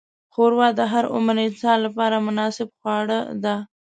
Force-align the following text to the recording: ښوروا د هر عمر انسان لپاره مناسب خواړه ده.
ښوروا 0.33 0.67
د 0.79 0.81
هر 0.91 1.05
عمر 1.15 1.35
انسان 1.47 1.77
لپاره 1.85 2.23
مناسب 2.27 2.67
خواړه 2.79 3.19
ده. 3.43 3.55